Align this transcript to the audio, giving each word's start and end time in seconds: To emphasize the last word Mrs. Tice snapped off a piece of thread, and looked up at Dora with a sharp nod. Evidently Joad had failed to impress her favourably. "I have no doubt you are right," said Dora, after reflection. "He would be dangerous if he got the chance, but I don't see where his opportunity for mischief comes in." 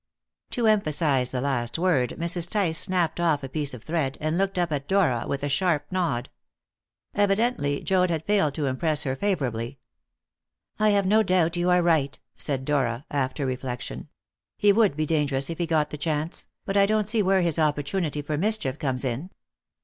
To 0.49 0.65
emphasize 0.65 1.29
the 1.29 1.41
last 1.41 1.77
word 1.77 2.15
Mrs. 2.17 2.49
Tice 2.49 2.79
snapped 2.79 3.19
off 3.19 3.43
a 3.43 3.49
piece 3.49 3.75
of 3.75 3.83
thread, 3.83 4.17
and 4.19 4.35
looked 4.35 4.57
up 4.57 4.71
at 4.71 4.87
Dora 4.87 5.25
with 5.27 5.43
a 5.43 5.47
sharp 5.47 5.85
nod. 5.91 6.31
Evidently 7.13 7.81
Joad 7.81 8.09
had 8.09 8.25
failed 8.25 8.55
to 8.55 8.65
impress 8.65 9.03
her 9.03 9.15
favourably. 9.15 9.77
"I 10.79 10.89
have 10.89 11.05
no 11.05 11.21
doubt 11.21 11.55
you 11.55 11.69
are 11.69 11.83
right," 11.83 12.17
said 12.35 12.65
Dora, 12.65 13.05
after 13.11 13.45
reflection. 13.45 14.09
"He 14.57 14.71
would 14.73 14.95
be 14.95 15.05
dangerous 15.05 15.51
if 15.51 15.59
he 15.59 15.67
got 15.67 15.91
the 15.91 15.99
chance, 15.99 16.47
but 16.65 16.75
I 16.75 16.87
don't 16.87 17.07
see 17.07 17.21
where 17.21 17.43
his 17.43 17.59
opportunity 17.59 18.23
for 18.23 18.39
mischief 18.39 18.79
comes 18.79 19.05
in." 19.05 19.29